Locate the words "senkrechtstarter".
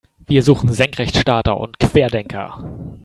0.73-1.55